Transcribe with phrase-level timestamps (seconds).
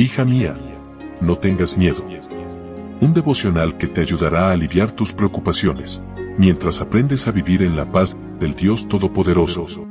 [0.00, 0.56] Hija mía,
[1.20, 2.04] no tengas miedo.
[3.00, 6.04] Un devocional que te ayudará a aliviar tus preocupaciones,
[6.36, 9.88] mientras aprendes a vivir en la paz del Dios Todopoderoso.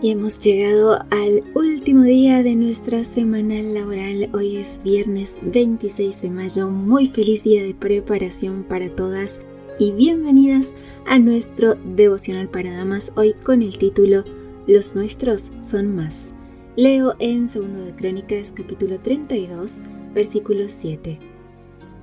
[0.00, 4.30] Y hemos llegado al último día de nuestra semana laboral.
[4.32, 6.70] Hoy es viernes 26 de mayo.
[6.70, 9.42] Muy feliz día de preparación para todas
[9.78, 10.74] y bienvenidas
[11.06, 14.24] a nuestro devocional para damas hoy con el título
[14.66, 16.34] Los nuestros son más.
[16.74, 21.20] Leo en 2 de Crónicas capítulo 32 versículo 7.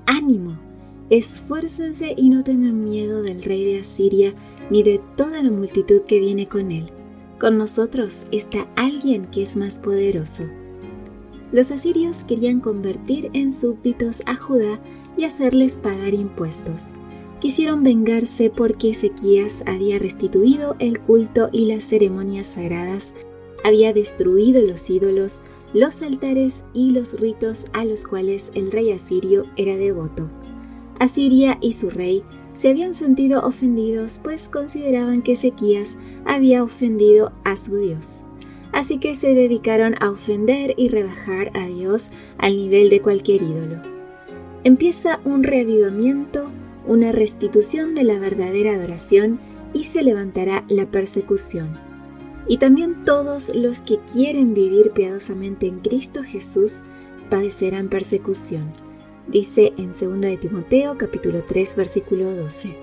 [0.06, 0.58] Ánimo,
[1.10, 4.34] esfuércense y no tengan miedo del rey de Asiria
[4.70, 6.92] ni de toda la multitud que viene con él.
[7.40, 10.44] Con nosotros está alguien que es más poderoso.
[11.52, 14.80] Los asirios querían convertir en súbditos a Judá
[15.18, 16.94] y hacerles pagar impuestos
[17.46, 23.14] quisieron vengarse porque Ezequías había restituido el culto y las ceremonias sagradas,
[23.64, 29.46] había destruido los ídolos, los altares y los ritos a los cuales el rey asirio
[29.58, 30.28] era devoto.
[30.98, 32.24] Asiria y su rey
[32.56, 38.24] se habían sentido ofendidos pues consideraban que Ezequías había ofendido a su Dios.
[38.72, 43.84] Así que se dedicaron a ofender y rebajar a Dios al nivel de cualquier ídolo.
[44.64, 46.50] Empieza un reavivamiento
[46.88, 49.40] una restitución de la verdadera adoración
[49.74, 51.78] y se levantará la persecución.
[52.48, 56.84] Y también todos los que quieren vivir piadosamente en Cristo Jesús
[57.30, 58.72] padecerán persecución.
[59.28, 62.76] Dice en 2 de Timoteo capítulo 3 versículo 12.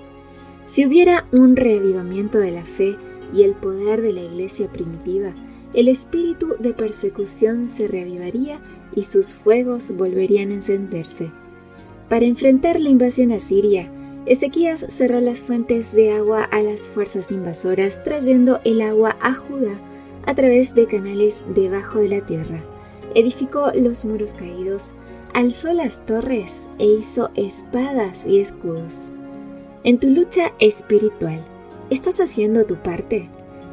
[0.65, 2.97] Si hubiera un reavivamiento de la fe
[3.33, 5.33] y el poder de la iglesia primitiva,
[5.73, 8.61] el espíritu de persecución se reavivaría
[8.95, 11.31] y sus fuegos volverían a encenderse.
[12.09, 13.91] Para enfrentar la invasión asiria,
[14.25, 19.79] Ezequías cerró las fuentes de agua a las fuerzas invasoras, trayendo el agua a Judá
[20.25, 22.63] a través de canales debajo de la tierra.
[23.15, 24.93] Edificó los muros caídos,
[25.33, 29.11] alzó las torres e hizo espadas y escudos.
[29.83, 31.43] En tu lucha espiritual,
[31.89, 33.29] ¿estás haciendo tu parte?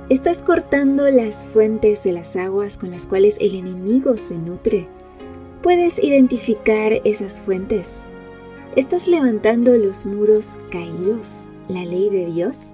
[0.08, 4.88] ¿Estás cortando las fuentes de las aguas con las cuales el enemigo se nutre?
[5.62, 8.08] ¿Puedes identificar esas fuentes?
[8.76, 12.72] ¿Estás levantando los muros caídos, la ley de Dios?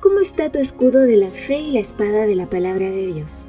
[0.00, 3.46] ¿Cómo está tu escudo de la fe y la espada de la palabra de Dios?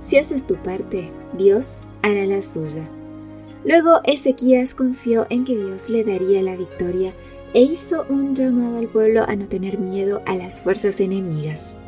[0.00, 2.86] Si haces tu parte, Dios hará la suya.
[3.64, 7.14] Luego Ezequías confió en que Dios le daría la victoria
[7.54, 11.78] e hizo un llamado al pueblo a no tener miedo a las fuerzas enemigas.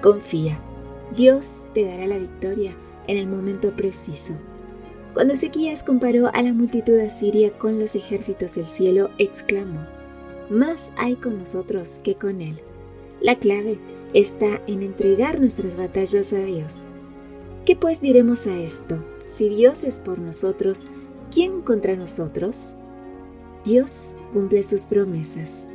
[0.00, 0.60] Confía,
[1.16, 2.76] Dios te dará la victoria
[3.08, 4.34] en el momento preciso.
[5.14, 9.86] Cuando Ezequías comparó a la multitud asiria con los ejércitos del cielo, exclamó,
[10.50, 12.60] Más hay con nosotros que con él.
[13.20, 13.78] La clave
[14.12, 16.86] está en entregar nuestras batallas a Dios.
[17.64, 19.04] ¿Qué pues diremos a esto?
[19.24, 20.86] Si Dios es por nosotros,
[21.32, 22.70] ¿quién contra nosotros?
[23.64, 25.68] Dios cumple sus promesas.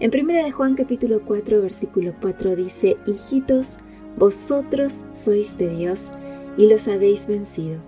[0.00, 3.76] En 1 de Juan capítulo 4 versículo 4 dice, Hijitos,
[4.16, 6.12] vosotros sois de Dios
[6.56, 7.78] y los habéis vencido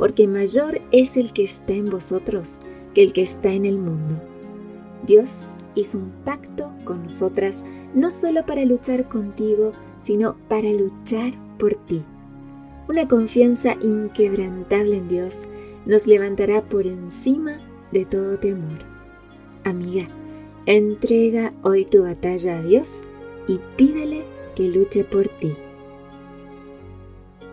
[0.00, 2.60] porque mayor es el que está en vosotros
[2.94, 4.18] que el que está en el mundo.
[5.06, 11.74] Dios hizo un pacto con nosotras no solo para luchar contigo, sino para luchar por
[11.74, 12.02] ti.
[12.88, 15.48] Una confianza inquebrantable en Dios
[15.84, 17.58] nos levantará por encima
[17.92, 18.78] de todo temor.
[19.64, 20.08] Amiga,
[20.64, 23.04] entrega hoy tu batalla a Dios
[23.46, 24.24] y pídele
[24.56, 25.52] que luche por ti.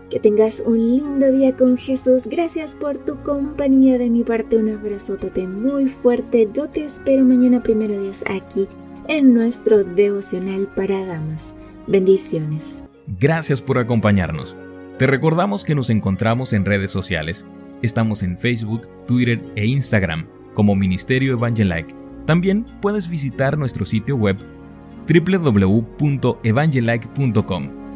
[0.09, 2.27] Que tengas un lindo día con Jesús.
[2.27, 3.97] Gracias por tu compañía.
[3.97, 6.49] De mi parte, un abrazote muy fuerte.
[6.53, 8.67] Yo te espero mañana, primero Dios, aquí
[9.07, 11.55] en nuestro devocional para damas.
[11.87, 12.83] Bendiciones.
[13.19, 14.55] Gracias por acompañarnos.
[14.97, 17.45] Te recordamos que nos encontramos en redes sociales.
[17.81, 21.93] Estamos en Facebook, Twitter e Instagram como Ministerio Evangelike.
[22.25, 24.37] También puedes visitar nuestro sitio web
[25.07, 27.86] www.evangelike.com